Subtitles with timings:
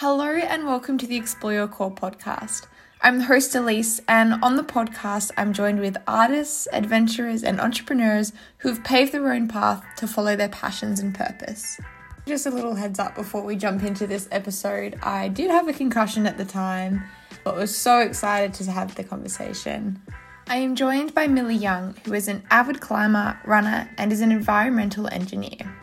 [0.00, 2.66] Hello and welcome to the Explore Your Core podcast.
[3.00, 8.34] I'm the host Elise, and on the podcast, I'm joined with artists, adventurers, and entrepreneurs
[8.58, 11.80] who've paved their own path to follow their passions and purpose.
[12.26, 15.72] Just a little heads up before we jump into this episode I did have a
[15.72, 17.02] concussion at the time,
[17.42, 20.02] but was so excited to have the conversation.
[20.46, 24.30] I am joined by Milly Young, who is an avid climber, runner, and is an
[24.30, 25.74] environmental engineer.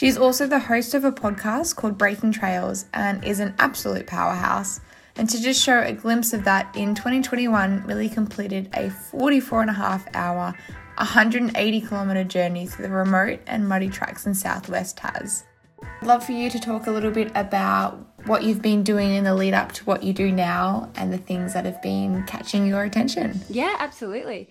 [0.00, 4.06] She is also the host of a podcast called Breaking Trails and is an absolute
[4.06, 4.80] powerhouse.
[5.16, 9.68] And to just show a glimpse of that, in 2021, Milly completed a 44 and
[9.68, 10.54] a half hour,
[10.96, 15.44] 180 kilometre journey through the remote and muddy tracks in southwest Tas.
[15.82, 19.24] I'd love for you to talk a little bit about what you've been doing in
[19.24, 22.66] the lead up to what you do now and the things that have been catching
[22.66, 23.42] your attention.
[23.50, 24.48] Yeah, absolutely.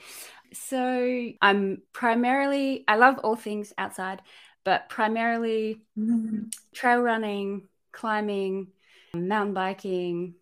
[0.54, 4.22] So I'm primarily, I love all things outside
[4.70, 6.54] but primarily mm.
[6.76, 8.68] trail running, climbing,
[9.16, 10.36] mountain biking,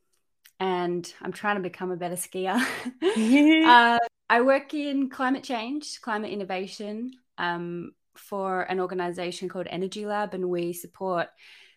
[0.60, 2.60] and I'm trying to become a better skier.
[3.66, 10.34] uh, I work in climate change, climate innovation um, for an organization called Energy Lab,
[10.34, 11.30] and we support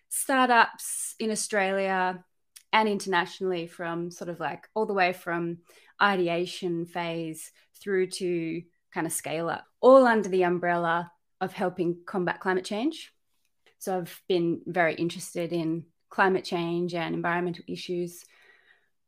[0.09, 2.25] startups in Australia
[2.73, 5.59] and internationally from sort of like all the way from
[6.03, 8.61] ideation phase through to
[8.93, 13.13] kind of scale up, all under the umbrella of helping combat climate change.
[13.79, 18.25] So I've been very interested in climate change and environmental issues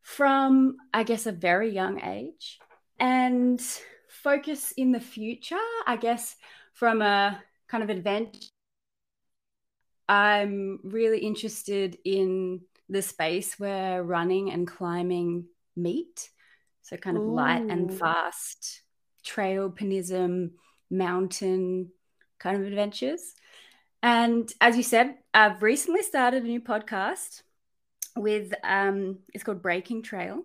[0.02, 2.58] from, I guess, a very young age.
[2.98, 3.60] And
[4.08, 6.36] focus in the future, I guess,
[6.72, 8.48] from a kind of adventure.
[10.08, 15.46] I'm really interested in the space where running and climbing
[15.76, 16.28] meet.
[16.82, 17.34] So, kind of Ooh.
[17.34, 18.82] light and fast
[19.24, 20.50] trail, alpinism,
[20.90, 21.90] mountain,
[22.42, 23.34] kind of adventures.
[24.02, 27.42] And as you said, I've recently started a new podcast
[28.16, 30.42] with um, it's called Breaking Trail.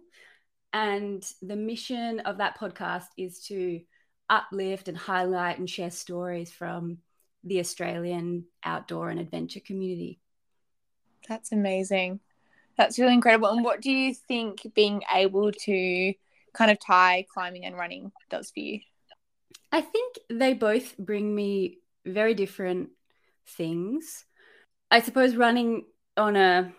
[0.73, 3.81] And the mission of that podcast is to
[4.30, 7.00] uplift and highlight and share stories from
[7.44, 10.19] the Australian outdoor and adventure community.
[11.28, 12.19] That's amazing.
[12.78, 13.50] That's really incredible.
[13.50, 16.13] And what do you think being able to
[16.53, 18.81] kind of tie climbing and running does for you?
[19.72, 22.90] I think they both bring me very different
[23.45, 24.25] things.
[24.90, 25.85] I suppose running
[26.16, 26.73] on a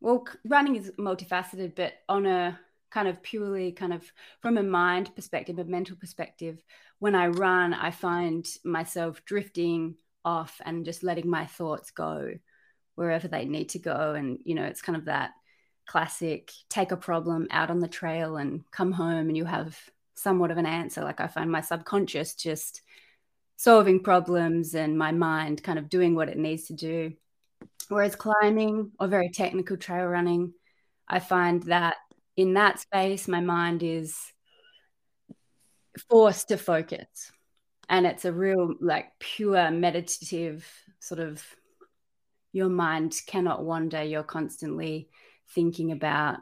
[0.00, 2.58] well, running is multifaceted, but on a
[2.90, 6.62] kind of purely kind of from a mind perspective, a mental perspective,
[6.98, 12.34] when I run, I find myself drifting off and just letting my thoughts go
[12.94, 14.14] wherever they need to go.
[14.14, 15.30] And, you know, it's kind of that
[15.86, 19.78] classic take a problem out on the trail and come home and you have
[20.14, 21.02] somewhat of an answer.
[21.02, 22.82] Like I find my subconscious just
[23.58, 27.12] solving problems and my mind kind of doing what it needs to do.
[27.88, 30.54] Whereas climbing or very technical trail running,
[31.08, 31.96] I find that
[32.36, 34.16] in that space, my mind is
[36.08, 37.32] forced to focus.
[37.88, 40.64] And it's a real, like, pure meditative
[41.00, 41.42] sort of,
[42.52, 44.04] your mind cannot wander.
[44.04, 45.08] You're constantly
[45.54, 46.36] thinking about,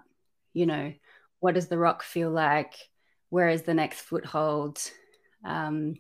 [0.53, 0.93] you know,
[1.41, 2.75] what does the rock feel like?
[3.31, 4.79] Where is the next foothold?
[5.45, 5.95] Um,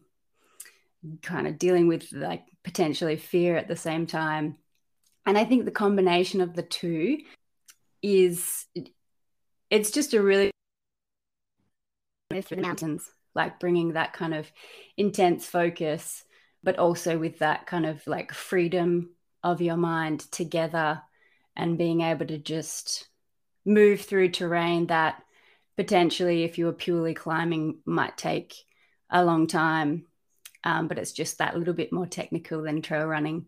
[1.22, 4.56] kind of dealing with like potentially fear at the same time.
[5.24, 7.18] And I think the combination of the two
[8.02, 8.66] is
[9.70, 10.50] it's just a really
[12.30, 14.50] through the mountains, like bringing that kind of
[14.96, 16.24] intense focus,
[16.62, 19.10] but also with that kind of like freedom
[19.42, 21.00] of your mind together
[21.56, 23.08] and being able to just
[23.64, 25.22] move through terrain that
[25.76, 28.54] potentially, if you were purely climbing, might take
[29.10, 30.06] a long time
[30.66, 33.47] um, but it's just that little bit more technical than trail running.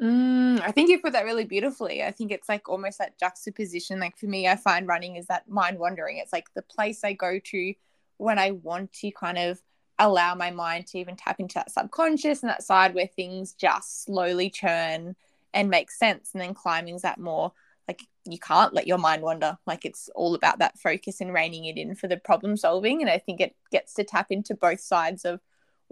[0.00, 2.02] Mm, I think you put that really beautifully.
[2.02, 4.00] I think it's like almost that juxtaposition.
[4.00, 6.16] Like for me, I find running is that mind wandering.
[6.16, 7.74] It's like the place I go to
[8.16, 9.60] when I want to kind of
[9.98, 14.04] allow my mind to even tap into that subconscious and that side where things just
[14.04, 15.14] slowly churn
[15.52, 16.30] and make sense.
[16.32, 17.52] And then climbing's that more
[17.86, 19.58] like you can't let your mind wander.
[19.66, 23.02] Like it's all about that focus and reining it in for the problem solving.
[23.02, 25.40] And I think it gets to tap into both sides of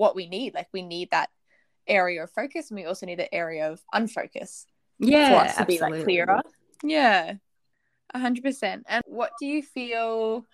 [0.01, 0.55] what we need.
[0.55, 1.29] Like we need that
[1.87, 4.65] area of focus and we also need the area of unfocus.
[4.99, 5.29] Yeah.
[5.29, 6.41] For us to be like clearer.
[6.83, 7.35] Yeah.
[8.15, 8.85] A hundred percent.
[8.89, 10.47] And what do you feel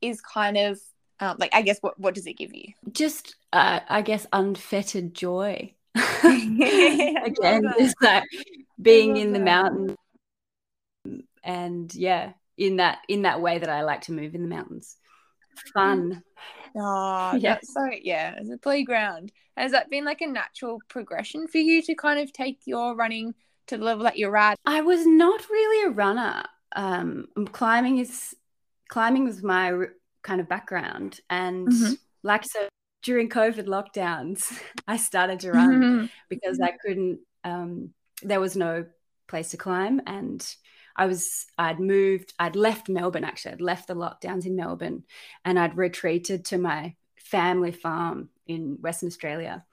[0.00, 0.80] is kind of
[1.20, 2.72] um, like I guess what what does it give you?
[2.90, 5.74] Just uh, I guess unfettered joy.
[5.94, 8.24] Again, is that
[8.80, 9.96] being in the mountains
[11.44, 14.96] and yeah, in that in that way that I like to move in the mountains.
[15.74, 16.22] Fun.
[16.76, 17.58] Oh, yeah.
[17.62, 19.32] so yeah, as a playground.
[19.56, 23.34] Has that been like a natural progression for you to kind of take your running
[23.66, 24.58] to the level that you're at?
[24.64, 26.44] I was not really a runner.
[26.74, 28.34] Um, climbing is
[28.88, 29.72] climbing was my
[30.22, 31.92] kind of background, and mm-hmm.
[32.22, 32.68] like so
[33.02, 34.58] during COVID lockdowns,
[34.88, 36.06] I started to run mm-hmm.
[36.28, 37.20] because I couldn't.
[37.44, 37.90] Um,
[38.22, 38.86] there was no
[39.28, 40.42] place to climb, and
[40.96, 42.34] I was I'd moved.
[42.38, 43.52] I'd left Melbourne actually.
[43.52, 45.04] I'd left the lockdowns in Melbourne,
[45.44, 49.64] and I'd retreated to my family farm in Western Australia.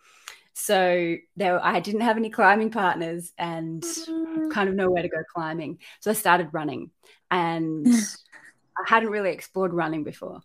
[0.54, 4.52] So there, I didn't have any climbing partners, and mm.
[4.52, 5.80] kind of nowhere to go climbing.
[6.02, 6.92] So I started running,
[7.32, 7.88] and
[8.78, 10.42] I hadn't really explored running before.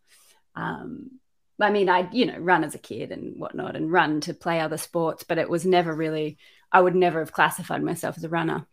[0.54, 1.18] Um,
[1.60, 4.60] I mean, I you know run as a kid and whatnot, and run to play
[4.60, 6.38] other sports, but it was never really.
[6.70, 8.66] I would never have classified myself as a runner.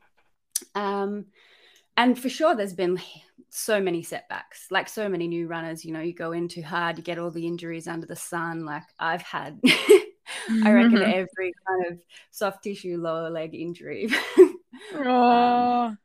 [0.73, 1.25] Um,
[2.01, 2.99] and for sure, there's been
[3.49, 5.85] so many setbacks, like so many new runners.
[5.85, 8.65] You know, you go in too hard, you get all the injuries under the sun.
[8.65, 11.03] Like I've had, I reckon mm-hmm.
[11.03, 11.99] every kind of
[12.31, 14.09] soft tissue lower leg injury.
[14.95, 15.83] oh.
[15.89, 15.99] um,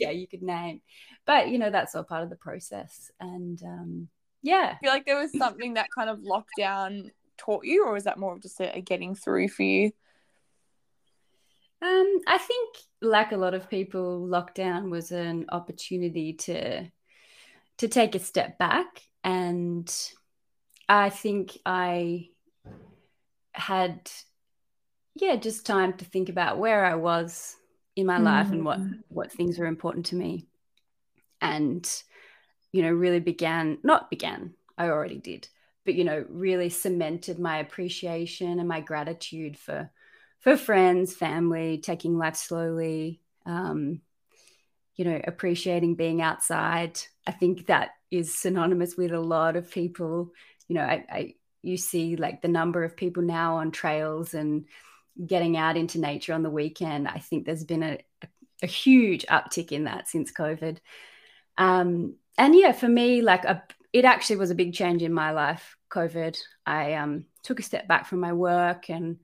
[0.00, 0.80] yeah, you could name,
[1.26, 3.10] but you know that's all part of the process.
[3.20, 4.08] And um,
[4.40, 4.76] yeah.
[4.76, 8.18] I feel like there was something that kind of lockdown taught you, or is that
[8.18, 9.92] more of just a, a getting through for you?
[12.26, 16.90] I think, like a lot of people, lockdown was an opportunity to
[17.78, 19.88] to take a step back, and
[20.88, 22.28] I think I
[23.52, 24.10] had,
[25.14, 27.56] yeah, just time to think about where I was
[27.94, 28.24] in my mm-hmm.
[28.24, 28.98] life and what mm.
[29.08, 30.46] what things were important to me,
[31.40, 31.88] and
[32.72, 35.48] you know, really began, not began, I already did,
[35.84, 39.90] but, you know, really cemented my appreciation and my gratitude for,
[40.40, 44.00] for friends, family, taking life slowly, um,
[44.96, 47.00] you know, appreciating being outside.
[47.26, 50.32] I think that is synonymous with a lot of people.
[50.68, 54.66] You know, I, I you see like the number of people now on trails and
[55.24, 57.08] getting out into nature on the weekend.
[57.08, 58.28] I think there's been a, a,
[58.62, 60.78] a huge uptick in that since COVID.
[61.56, 63.62] Um, and yeah, for me, like a,
[63.92, 65.76] it actually was a big change in my life.
[65.90, 69.18] COVID, I um, took a step back from my work and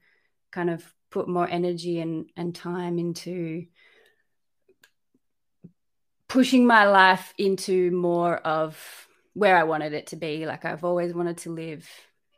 [0.51, 0.85] kind of
[1.15, 3.67] put more energy and, and time into
[6.29, 8.77] pushing my life into more of
[9.33, 10.45] where I wanted it to be.
[10.45, 11.89] Like I've always wanted to live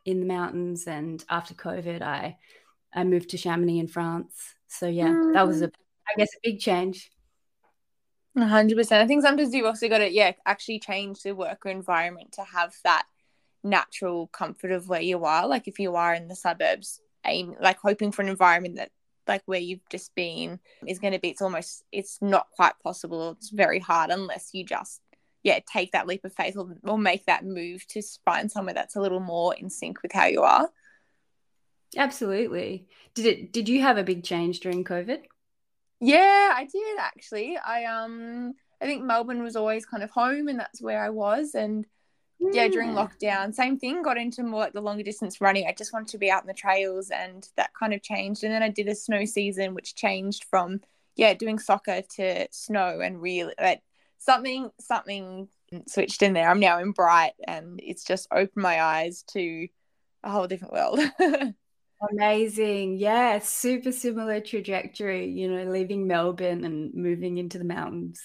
[0.05, 2.37] in the mountains, and after COVID, I
[2.93, 4.53] I moved to Chamonix in France.
[4.67, 5.33] So yeah, mm.
[5.33, 5.71] that was a
[6.07, 7.09] I guess a big change
[8.37, 9.03] hundred percent.
[9.03, 12.75] I think sometimes you've also got to, yeah, actually change the worker environment to have
[12.83, 13.05] that
[13.63, 15.47] natural comfort of where you are.
[15.47, 18.91] Like if you are in the suburbs, aim like hoping for an environment that
[19.27, 21.29] like where you've just been is going to be.
[21.29, 23.31] It's almost it's not quite possible.
[23.31, 25.01] It's very hard unless you just
[25.43, 28.95] yeah take that leap of faith or, or make that move to find somewhere that's
[28.95, 30.69] a little more in sync with how you are.
[31.95, 32.87] Absolutely.
[33.13, 33.53] Did it?
[33.53, 35.19] Did you have a big change during COVID?
[35.99, 37.57] Yeah, I did actually.
[37.57, 41.55] I um I think Melbourne was always kind of home and that's where I was
[41.55, 41.85] and
[42.39, 42.97] yeah, during hmm.
[42.97, 45.65] lockdown, same thing, got into more like the longer distance running.
[45.67, 48.43] I just wanted to be out in the trails and that kind of changed.
[48.43, 50.81] And then I did a snow season which changed from
[51.15, 53.81] yeah, doing soccer to snow and really like
[54.19, 55.47] something something
[55.87, 56.49] switched in there.
[56.49, 59.67] I'm now in Bright and it's just opened my eyes to
[60.23, 60.99] a whole different world.
[62.11, 62.97] Amazing.
[62.97, 68.21] Yeah, super similar trajectory, you know, leaving Melbourne and moving into the mountains.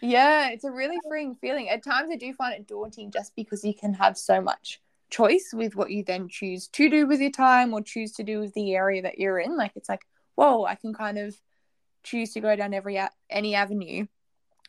[0.00, 1.68] Yeah, it's a really freeing feeling.
[1.68, 5.50] At times I do find it daunting just because you can have so much choice
[5.52, 8.54] with what you then choose to do with your time or choose to do with
[8.54, 9.56] the area that you're in.
[9.56, 10.02] Like it's like,
[10.36, 11.36] whoa, I can kind of
[12.02, 14.06] choose to go down every any avenue.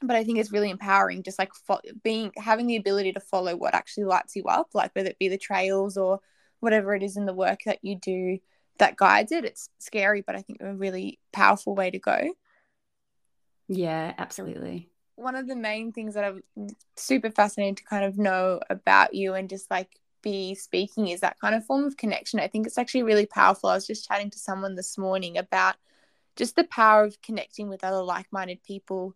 [0.01, 3.55] But I think it's really empowering, just like fo- being having the ability to follow
[3.55, 6.20] what actually lights you up, like whether it be the trails or
[6.60, 8.39] whatever it is in the work that you do
[8.79, 9.46] that guides it.
[9.46, 12.34] It's scary, but I think a really powerful way to go.
[13.67, 14.89] Yeah, absolutely.
[15.15, 16.43] One of the main things that I'm
[16.96, 21.39] super fascinated to kind of know about you and just like be speaking is that
[21.39, 22.39] kind of form of connection.
[22.39, 23.70] I think it's actually really powerful.
[23.70, 25.75] I was just chatting to someone this morning about
[26.36, 29.13] just the power of connecting with other like minded people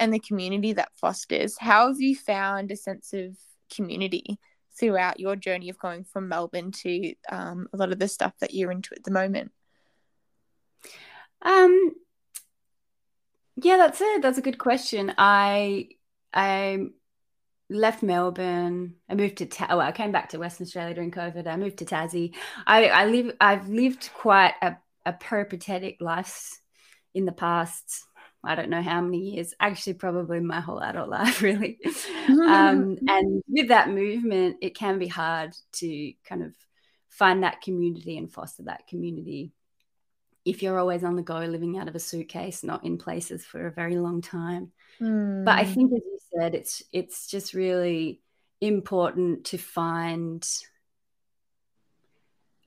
[0.00, 1.56] and the community that fosters.
[1.58, 3.36] How have you found a sense of
[3.72, 4.38] community
[4.78, 8.52] throughout your journey of going from Melbourne to um, a lot of the stuff that
[8.52, 9.52] you're into at the moment?
[11.42, 11.92] Um,
[13.56, 14.22] yeah, that's it.
[14.22, 15.14] That's a good question.
[15.18, 15.88] I
[16.32, 16.86] I
[17.68, 18.96] left Melbourne.
[19.08, 21.46] I moved to Ta- well, I came back to Western Australia during COVID.
[21.46, 22.34] I moved to Tassie.
[22.66, 23.34] I I live.
[23.40, 26.60] I've lived quite a, a peripatetic life
[27.14, 28.06] in the past
[28.46, 31.78] I don't know how many years, actually, probably my whole adult life, really.
[32.28, 36.54] um, and with that movement, it can be hard to kind of
[37.08, 39.52] find that community and foster that community.
[40.46, 43.66] If you're always on the go, living out of a suitcase, not in places for
[43.66, 44.72] a very long time.
[45.00, 45.44] Mm.
[45.44, 48.22] But I think, as you said, it's it's just really
[48.60, 50.48] important to find.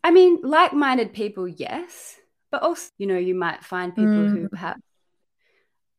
[0.04, 2.16] I mean, like-minded people, yes,
[2.52, 4.32] but also, you know, you might find people mm.
[4.32, 4.82] who perhaps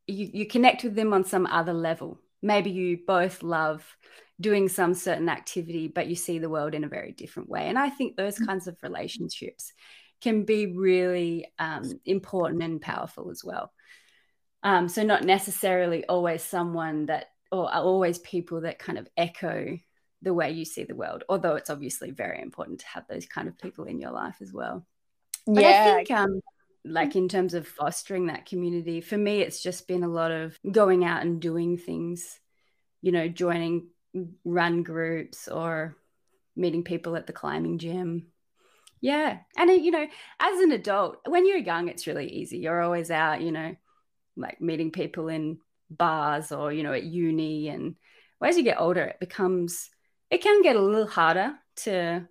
[0.07, 2.19] you, you connect with them on some other level.
[2.43, 3.85] Maybe you both love
[4.41, 7.69] doing some certain activity, but you see the world in a very different way.
[7.69, 8.47] And I think those mm.
[8.47, 9.73] kinds of relationships
[10.21, 13.73] can be really um, important and powerful as well.
[14.63, 19.79] Um, so, not necessarily always someone that, or always people that kind of echo
[20.23, 23.49] the way you see the world, although it's obviously very important to have those kind
[23.49, 24.87] of people in your life as well.
[25.47, 25.83] But yeah.
[25.93, 26.41] I think, um,
[26.85, 30.59] like in terms of fostering that community, for me, it's just been a lot of
[30.71, 32.39] going out and doing things,
[33.01, 33.89] you know, joining
[34.45, 35.97] run groups or
[36.57, 38.27] meeting people at the climbing gym.
[39.01, 39.39] Yeah.
[39.57, 40.07] And, you know,
[40.41, 42.59] as an adult, when you're young, it's really easy.
[42.59, 43.75] You're always out, you know,
[44.37, 45.59] like meeting people in
[45.91, 47.69] bars or, you know, at uni.
[47.69, 47.97] And
[48.45, 49.89] as you get older, it becomes,
[50.31, 52.29] it can get a little harder to,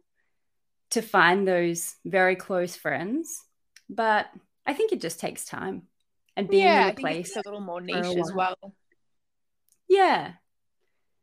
[0.91, 3.43] to find those very close friends.
[3.89, 4.27] But
[4.65, 5.83] I think it just takes time
[6.35, 8.55] and being yeah, in a place a little more niche as well.
[9.87, 10.33] Yeah,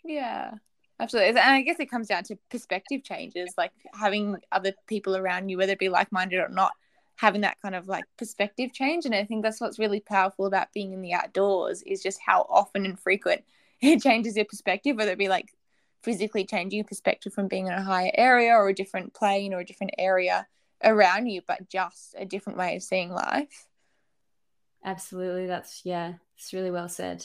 [0.05, 0.55] yeah,
[1.01, 1.31] absolutely.
[1.31, 5.59] And I guess it comes down to perspective changes, like having other people around you,
[5.59, 6.73] whether it be like minded or not,
[7.17, 9.05] having that kind of like perspective change.
[9.07, 12.47] And I think that's what's really powerful about being in the outdoors is just how
[12.49, 13.45] often and frequent
[13.81, 15.53] it changes your perspective, whether it be like
[16.03, 19.61] physically changing your perspective from being in a higher area or a different plane or
[19.61, 20.47] a different area
[20.85, 23.67] around you, but just a different way of seeing life.
[24.85, 25.47] Absolutely.
[25.47, 27.25] That's, yeah, it's really well said.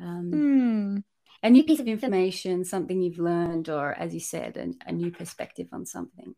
[0.00, 0.98] Um, hmm
[1.44, 5.10] a new piece of information, something you've learned, or as you said, a, a new
[5.10, 6.34] perspective on something.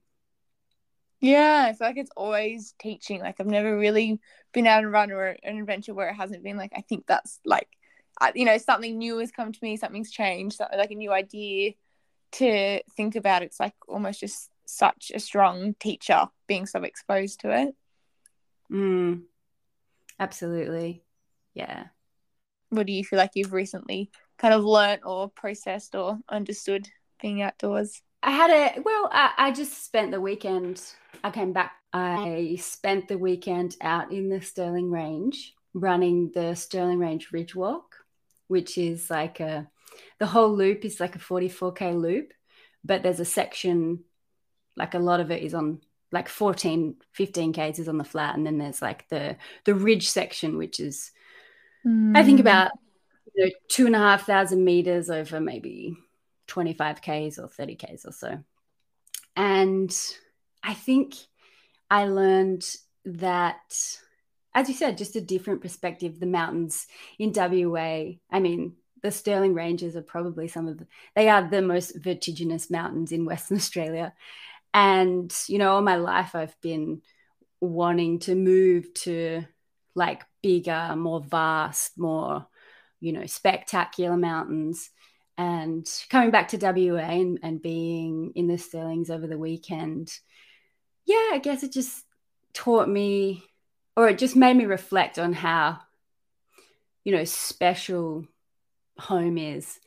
[1.20, 3.20] Yeah, I feel like it's always teaching.
[3.20, 4.20] Like I've never really
[4.52, 7.38] been out and run or an adventure where it hasn't been like I think that's
[7.44, 7.68] like,
[8.34, 11.74] you know, something new has come to me, something's changed, like a new idea
[12.32, 13.42] to think about.
[13.42, 17.74] It's like almost just such a strong teacher being so exposed to it.
[18.72, 19.22] Mm,
[20.18, 21.04] absolutely,
[21.54, 21.84] yeah.
[22.70, 26.88] What do you feel like you've recently kind of learnt or processed or understood
[27.20, 28.02] being outdoors?
[28.22, 30.82] I had a well, I, I just spent the weekend.
[31.22, 31.72] I came back.
[31.92, 37.96] I spent the weekend out in the Stirling Range running the Stirling Range Ridge Walk,
[38.48, 39.68] which is like a
[40.18, 42.32] the whole loop is like a 44k loop,
[42.84, 44.04] but there's a section
[44.76, 45.80] like a lot of it is on
[46.12, 50.08] like 14 15 k's is on the flat and then there's like the the ridge
[50.08, 51.10] section which is
[51.84, 52.16] mm.
[52.16, 52.42] i think hmm.
[52.46, 52.70] about
[53.44, 55.96] know, two and a half thousand meters over maybe
[56.46, 58.38] 25 Ks or 30 Ks or so.
[59.36, 59.94] And
[60.62, 61.14] I think
[61.90, 62.66] I learned
[63.04, 63.98] that,
[64.54, 66.18] as you said, just a different perspective.
[66.18, 66.86] The mountains
[67.18, 71.62] in WA, I mean, the Stirling Ranges are probably some of the, they are the
[71.62, 74.14] most vertiginous mountains in Western Australia.
[74.72, 77.02] And, you know, all my life I've been
[77.60, 79.44] wanting to move to
[79.94, 82.46] like bigger, more vast, more
[83.00, 84.90] you know, spectacular mountains.
[85.38, 90.10] And coming back to WA and, and being in the Stirlings over the weekend,
[91.04, 92.04] yeah, I guess it just
[92.54, 93.44] taught me,
[93.96, 95.78] or it just made me reflect on how,
[97.04, 98.26] you know, special
[98.98, 99.78] home is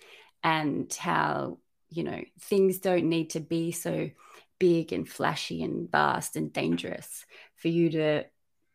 [0.44, 1.58] and how,
[1.90, 4.12] you know, things don't need to be so
[4.60, 7.26] big and flashy and vast and dangerous
[7.56, 8.26] for you to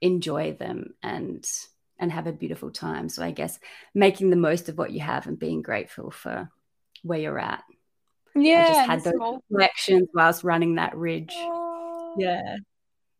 [0.00, 1.48] enjoy them and
[1.98, 3.08] and have a beautiful time.
[3.08, 3.58] So I guess
[3.94, 6.50] making the most of what you have and being grateful for
[7.02, 7.62] where you're at.
[8.34, 9.44] Yeah, I just had those small...
[9.50, 11.32] connections whilst running that ridge.
[11.34, 12.56] Oh, yeah,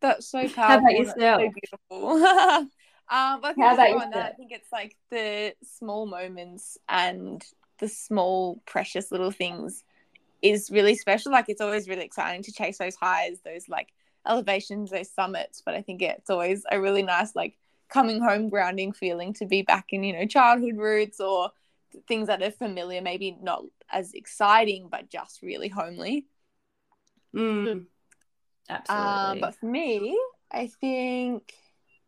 [0.01, 0.63] that's so powerful.
[0.65, 1.41] How about yourself?
[1.41, 1.51] so
[1.91, 2.09] beautiful.
[2.27, 2.71] um,
[3.09, 3.57] How about
[4.13, 7.45] that, I think it's like the small moments and
[7.79, 9.85] the small precious little things
[10.43, 11.33] is really special.
[11.33, 13.89] Like it's always really exciting to chase those highs, those like
[14.27, 15.63] elevations, those summits.
[15.65, 17.57] But I think it's always a really nice like
[17.95, 21.51] coming home grounding feeling to be back in you know childhood roots or
[22.09, 26.27] things that are familiar maybe not as exciting but just really homely.
[27.37, 27.87] Mm.
[28.69, 29.13] absolutely.
[29.13, 30.19] Uh, but for me
[30.51, 31.55] i think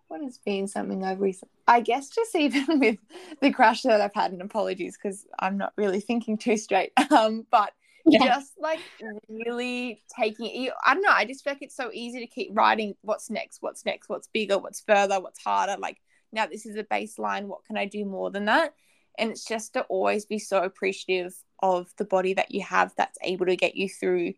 [0.09, 2.99] what has been something i've recently i guess just even with
[3.41, 7.47] the crash that i've had and apologies because i'm not really thinking too straight um
[7.51, 7.73] but
[8.07, 8.27] yeah.
[8.27, 8.81] just like
[9.29, 10.73] really taking it.
[10.85, 11.11] I don't know.
[11.11, 14.29] I just feel like it's so easy to keep writing what's next, what's next, what's
[14.29, 15.77] bigger, what's further, what's harder.
[15.79, 15.99] Like
[16.33, 17.47] now this is a baseline.
[17.47, 18.75] What can I do more than that?
[19.19, 23.19] And it's just to always be so appreciative of the body that you have that's
[23.23, 24.35] able to get you through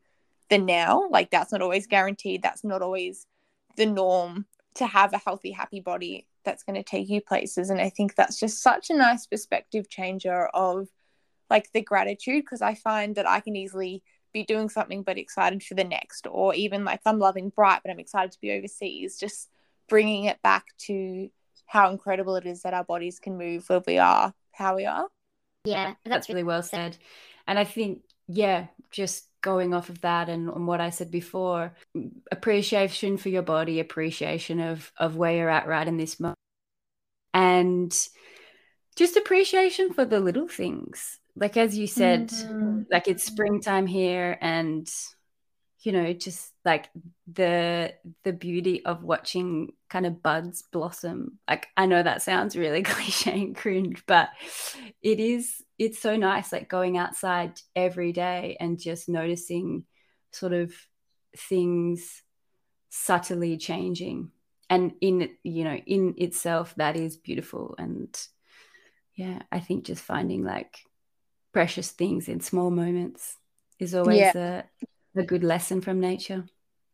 [0.48, 1.08] the now.
[1.10, 2.42] Like that's not always guaranteed.
[2.42, 3.26] That's not always
[3.76, 4.46] the norm
[4.76, 7.70] to have a healthy, happy body that's going to take you places.
[7.70, 10.88] And I think that's just such a nice perspective changer of
[11.50, 14.02] like the gratitude because I find that I can easily
[14.32, 17.90] be doing something but excited for the next, or even like I'm loving Bright, but
[17.90, 19.18] I'm excited to be overseas.
[19.18, 19.48] Just
[19.88, 21.30] bringing it back to
[21.66, 25.06] how incredible it is that our bodies can move where we are, how we are.
[25.64, 26.96] Yeah, that's really well said.
[27.46, 31.74] And I think, yeah, just going off of that and, and what I said before,
[32.30, 36.38] appreciation for your body, appreciation of of where you're at right in this moment,
[37.34, 38.08] and
[38.98, 41.20] just appreciation for the little things.
[41.36, 42.82] Like as you said, mm-hmm.
[42.90, 44.90] like it's springtime here, and
[45.82, 46.88] you know, just like
[47.32, 51.38] the the beauty of watching kind of buds blossom.
[51.48, 54.30] Like I know that sounds really cliche and cringe, but
[55.00, 59.84] it is it's so nice like going outside every day and just noticing
[60.32, 60.72] sort of
[61.36, 62.22] things
[62.90, 64.32] subtly changing
[64.68, 68.28] and in you know in itself that is beautiful and
[69.18, 70.78] yeah i think just finding like
[71.52, 73.36] precious things in small moments
[73.78, 74.62] is always yeah.
[75.16, 76.44] a, a good lesson from nature.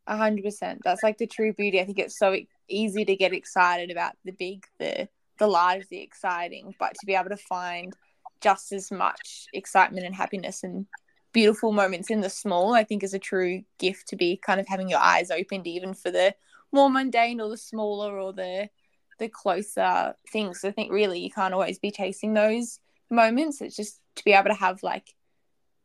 [0.07, 0.81] A hundred percent.
[0.85, 1.81] That's like the true beauty.
[1.81, 2.37] I think it's so
[2.69, 7.15] easy to get excited about the big the the large the exciting but to be
[7.15, 7.93] able to find
[8.41, 10.87] just as much excitement and happiness and
[11.33, 14.69] beautiful moments in the small, I think is a true gift to be kind of
[14.69, 16.35] having your eyes opened even for the
[16.71, 18.69] more mundane or the smaller or the
[19.19, 20.65] the closer things.
[20.65, 22.81] I think really you can't always be chasing those
[23.11, 23.61] moments.
[23.61, 25.15] It's just to be able to have like,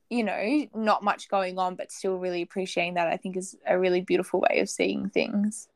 [0.10, 3.78] you know, not much going on but still really appreciating that I think is a
[3.78, 5.68] really beautiful way of seeing things.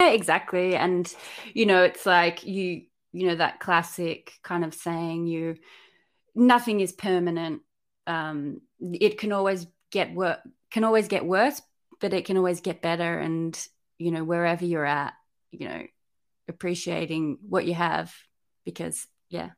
[0.00, 0.74] Yeah, exactly.
[0.76, 1.12] And
[1.54, 5.56] you know, it's like you you know that classic kind of saying you
[6.34, 7.60] nothing is permanent
[8.06, 11.60] um it can always get work can always get worse
[12.00, 13.66] but it can always get better and
[13.98, 15.12] you know wherever you're at
[15.50, 15.82] you know
[16.48, 18.14] appreciating what you have
[18.64, 19.50] because yeah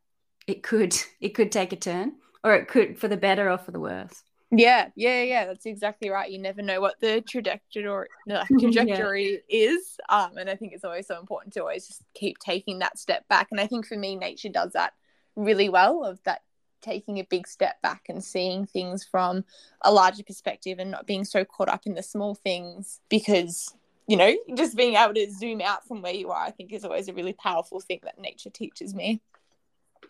[0.46, 2.12] it could it could take a turn
[2.42, 4.22] or it could for the better or for the worse
[4.56, 5.46] yeah, yeah, yeah.
[5.46, 6.30] That's exactly right.
[6.30, 9.70] You never know what the trajectory or the trajectory yeah.
[9.70, 12.98] is, um, and I think it's always so important to always just keep taking that
[12.98, 13.48] step back.
[13.50, 14.92] And I think for me, nature does that
[15.36, 16.04] really well.
[16.04, 16.42] Of that
[16.82, 19.44] taking a big step back and seeing things from
[19.80, 23.74] a larger perspective and not being so caught up in the small things because
[24.06, 26.84] you know just being able to zoom out from where you are i think is
[26.84, 29.20] always a really powerful thing that nature teaches me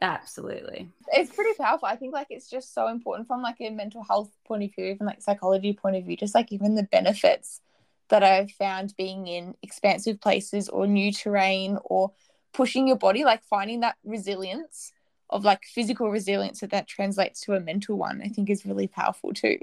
[0.00, 0.88] Absolutely.
[1.12, 1.88] It's pretty powerful.
[1.88, 4.86] I think like it's just so important from like a mental health point of view,
[4.86, 7.60] even like psychology point of view, just like even the benefits
[8.08, 12.12] that I've found being in expansive places or new terrain or
[12.52, 14.92] pushing your body, like finding that resilience
[15.30, 18.86] of like physical resilience that that translates to a mental one, I think is really
[18.86, 19.58] powerful too.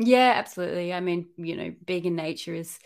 [0.00, 0.94] Yeah, absolutely.
[0.94, 2.78] I mean, you know, being in nature is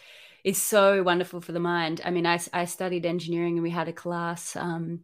[0.42, 2.02] is so wonderful for the mind.
[2.04, 4.54] I mean, I, I studied engineering and we had a class.
[4.56, 5.00] Um,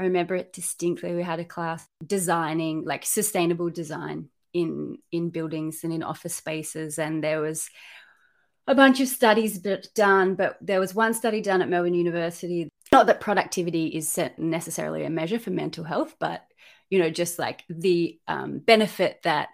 [0.00, 1.14] I remember it distinctly.
[1.14, 6.98] We had a class designing like sustainable design in in buildings and in office spaces,
[6.98, 7.68] and there was
[8.66, 9.58] a bunch of studies
[9.94, 10.36] done.
[10.36, 12.70] But there was one study done at Melbourne University.
[12.92, 16.42] Not that productivity is necessarily a measure for mental health, but
[16.88, 19.50] you know, just like the um, benefit that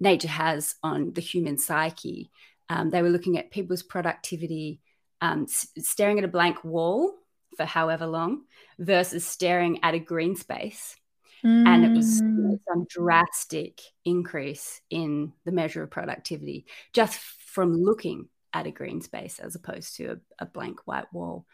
[0.00, 2.30] nature has on the human psyche
[2.68, 4.80] um, they were looking at people's productivity,
[5.20, 7.14] um, s- staring at a blank wall
[7.56, 8.42] for however long
[8.78, 10.96] versus staring at a green space.
[11.44, 11.66] Mm.
[11.66, 17.82] And it was you know, some drastic increase in the measure of productivity just from
[17.82, 21.44] looking at a green space as opposed to a, a blank white wall.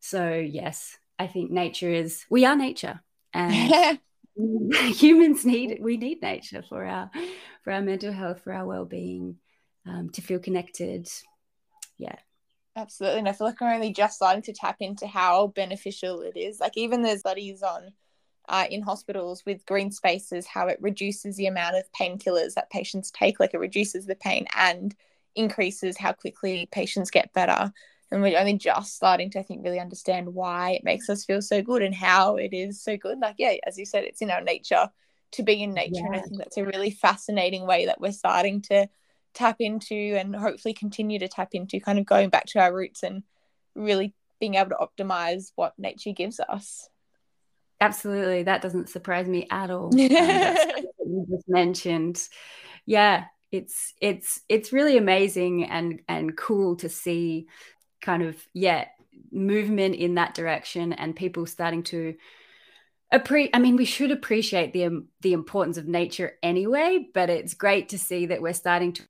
[0.00, 3.00] So, yes, I think nature is, we are nature.
[3.32, 3.98] And
[4.94, 7.10] humans need we need nature for our
[7.62, 9.36] for our mental health for our well-being
[9.86, 11.08] um, to feel connected.
[11.98, 12.16] Yeah.
[12.76, 13.18] Absolutely.
[13.18, 16.60] And I feel like we're only just starting to tap into how beneficial it is.
[16.60, 17.92] Like, even there's studies on
[18.48, 23.10] uh, in hospitals with green spaces, how it reduces the amount of painkillers that patients
[23.10, 24.94] take, like, it reduces the pain and
[25.34, 27.72] increases how quickly patients get better.
[28.10, 31.40] And we're only just starting to, I think, really understand why it makes us feel
[31.40, 33.18] so good and how it is so good.
[33.20, 34.90] Like, yeah, as you said, it's in our nature
[35.32, 35.92] to be in nature.
[35.94, 36.06] Yeah.
[36.06, 38.88] And I think that's a really fascinating way that we're starting to
[39.34, 43.02] tap into and hopefully continue to tap into kind of going back to our roots
[43.02, 43.22] and
[43.74, 46.88] really being able to optimize what nature gives us
[47.80, 52.28] absolutely that doesn't surprise me at all um, you just mentioned
[52.86, 57.46] yeah it's it's it's really amazing and and cool to see
[58.00, 58.86] kind of yeah
[59.32, 62.14] movement in that direction and people starting to
[63.12, 67.54] appre- I mean, we should appreciate the um, the importance of nature anyway, but it's
[67.54, 69.02] great to see that we're starting to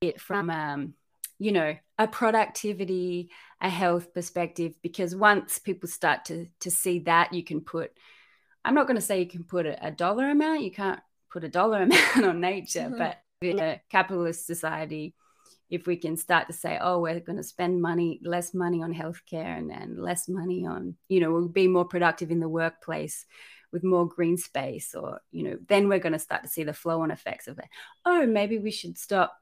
[0.00, 0.94] it from um,
[1.38, 7.32] you know, a productivity, a health perspective, because once people start to to see that,
[7.32, 7.92] you can put
[8.64, 11.44] I'm not going to say you can put a, a dollar amount, you can't put
[11.44, 12.98] a dollar amount on nature, mm-hmm.
[12.98, 15.14] but in a capitalist society,
[15.72, 18.92] if we can start to say, oh, we're going to spend money, less money on
[18.92, 23.24] healthcare and, and less money on, you know, we'll be more productive in the workplace
[23.72, 26.74] with more green space, or, you know, then we're going to start to see the
[26.74, 27.64] flow on effects of it.
[28.04, 29.34] Oh, maybe we should stop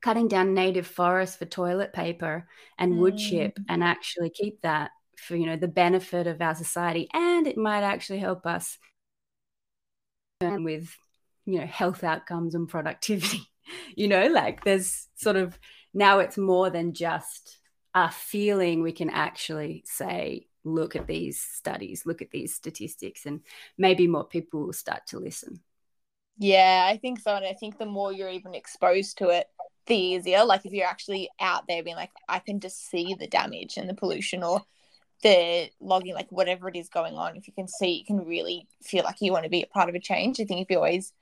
[0.00, 3.28] cutting down native forests for toilet paper and wood mm.
[3.28, 7.10] chip and actually keep that for, you know, the benefit of our society.
[7.12, 8.78] And it might actually help us
[10.40, 10.96] with,
[11.44, 13.42] you know, health outcomes and productivity.
[13.96, 15.58] you know, like there's sort of
[15.94, 17.58] now it's more than just
[17.94, 18.82] a feeling.
[18.82, 23.40] We can actually say, look at these studies, look at these statistics, and
[23.76, 25.60] maybe more people will start to listen.
[26.38, 27.34] Yeah, I think so.
[27.34, 29.48] And I think the more you're even exposed to it,
[29.86, 30.44] the easier.
[30.44, 33.88] Like if you're actually out there being like, I can just see the damage and
[33.88, 34.62] the pollution or
[35.22, 38.68] the logging, like whatever it is going on, if you can see, you can really
[38.84, 40.38] feel like you want to be a part of a change.
[40.38, 41.12] I think if you always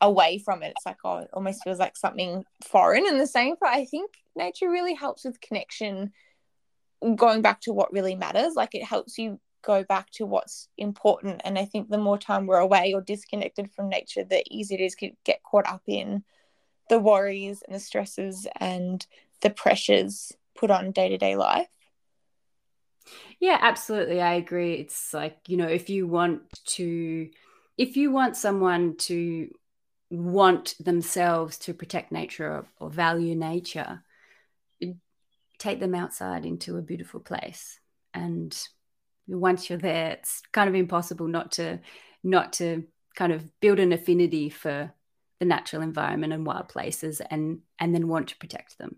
[0.00, 0.72] away from it.
[0.76, 3.06] It's like, oh, it almost feels like something foreign.
[3.06, 6.12] And the same But I think nature really helps with connection,
[7.14, 8.54] going back to what really matters.
[8.54, 11.42] Like it helps you go back to what's important.
[11.44, 14.84] And I think the more time we're away or disconnected from nature, the easier it
[14.84, 16.24] is to get caught up in
[16.88, 19.04] the worries and the stresses and
[19.40, 21.68] the pressures put on day to day life.
[23.40, 24.20] Yeah, absolutely.
[24.20, 24.74] I agree.
[24.74, 27.28] It's like, you know, if you want to,
[27.76, 29.50] if you want someone to
[30.10, 34.02] want themselves to protect nature or, or value nature,
[35.58, 37.80] take them outside into a beautiful place.
[38.14, 38.56] And
[39.26, 41.80] once you're there, it's kind of impossible not to
[42.22, 44.92] not to kind of build an affinity for
[45.38, 48.96] the natural environment and wild places and and then want to protect them.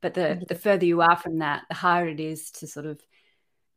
[0.00, 0.44] But the mm-hmm.
[0.48, 3.00] the further you are from that, the harder it is to sort of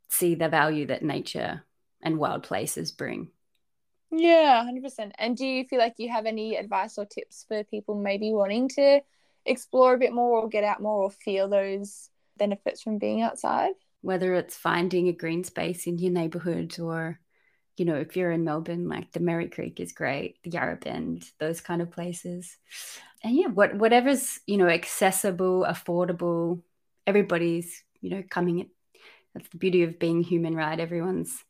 [0.10, 1.64] see the value that nature
[2.02, 3.30] and wild places bring.
[4.12, 5.14] Yeah, 100%.
[5.18, 8.70] And do you feel like you have any advice or tips for people maybe wanting
[8.70, 9.02] to
[9.46, 13.74] explore a bit more or get out more or feel those benefits from being outside?
[14.02, 17.20] Whether it's finding a green space in your neighborhood or,
[17.78, 21.26] you know, if you're in Melbourne, like the Merri Creek is great, the Yarra Bend,
[21.40, 22.58] those kind of places.
[23.24, 26.62] And yeah, what whatever's, you know, accessible, affordable,
[27.08, 28.68] everybody's, you know, coming at
[29.34, 30.80] that's the beauty of being human, right?
[30.80, 31.44] Everyone's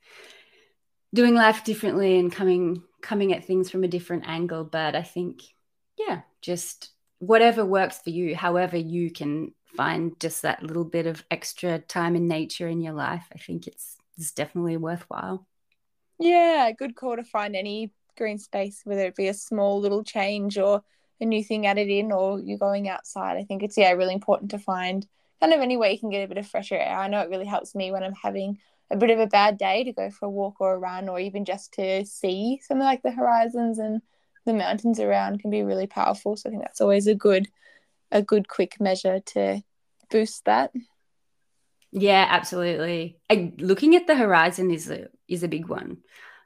[1.15, 5.41] doing life differently and coming coming at things from a different angle but i think
[5.97, 11.23] yeah just whatever works for you however you can find just that little bit of
[11.31, 15.45] extra time in nature in your life i think it's it's definitely worthwhile.
[16.19, 20.57] Yeah good call to find any green space whether it be a small little change
[20.57, 20.81] or
[21.19, 23.37] a new thing added in or you're going outside.
[23.37, 25.05] I think it's yeah really important to find
[25.41, 26.97] kind of any way you can get a bit of fresher air.
[26.97, 28.57] I know it really helps me when i'm having
[28.91, 31.19] a bit of a bad day to go for a walk or a run or
[31.19, 34.01] even just to see something like the horizons and
[34.45, 36.35] the mountains around can be really powerful.
[36.37, 37.47] So i think that's always a good
[38.11, 39.61] a good quick measure to
[40.09, 40.71] boost that.
[41.91, 43.17] Yeah absolutely.
[43.29, 45.97] I, looking at the horizon is a is a big one.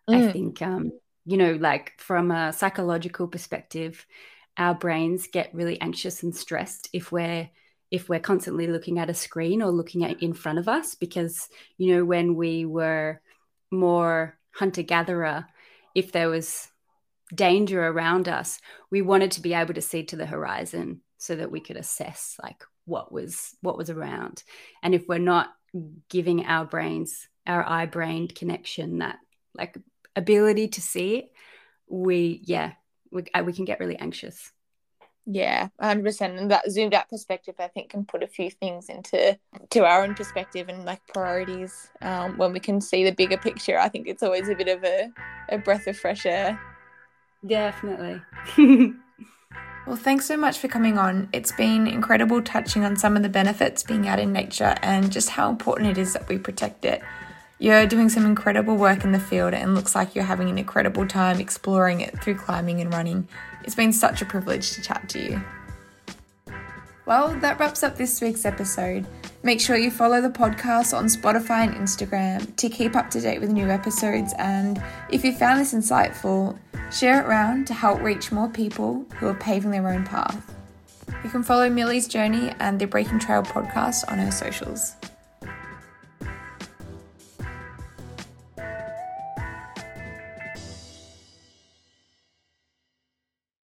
[0.10, 0.30] Mm.
[0.30, 0.92] i think um
[1.26, 4.08] you know like from a psychological perspective
[4.58, 7.50] our brains get really anxious and stressed if we're
[7.92, 11.50] if we're constantly looking at a screen or looking at in front of us because
[11.78, 13.22] you know when we were
[13.72, 15.46] more hunter gatherer
[15.96, 16.68] if there was
[17.34, 18.60] danger around us
[18.92, 22.36] we wanted to be able to see to the horizon so that we could assess
[22.42, 24.44] like what was what was around.
[24.82, 25.50] And if we're not
[26.10, 29.18] giving our brains our eye brain connection that
[29.54, 29.78] like
[30.16, 31.32] ability to see it
[31.88, 32.74] we yeah
[33.12, 34.52] we, we can get really anxious
[35.32, 36.40] yeah, hundred percent.
[36.40, 39.38] And that zoomed out perspective, I think, can put a few things into
[39.70, 41.92] to our own perspective and like priorities.
[42.02, 44.84] Um, when we can see the bigger picture, I think it's always a bit of
[44.84, 45.12] a,
[45.50, 46.60] a breath of fresh air.
[47.46, 48.20] Definitely.
[49.86, 51.30] well, thanks so much for coming on.
[51.32, 55.30] It's been incredible touching on some of the benefits being out in nature and just
[55.30, 57.04] how important it is that we protect it.
[57.62, 61.06] You're doing some incredible work in the field and looks like you're having an incredible
[61.06, 63.28] time exploring it through climbing and running.
[63.66, 65.42] It's been such a privilege to chat to you.
[67.06, 69.06] Well, that wraps up this week's episode.
[69.44, 73.42] Make sure you follow the podcast on Spotify and Instagram to keep up to date
[73.42, 74.34] with new episodes.
[74.38, 76.58] And if you found this insightful,
[76.94, 80.56] share it around to help reach more people who are paving their own path.
[81.26, 84.96] You can follow Milly's journey and the Breaking Trail podcast on her socials.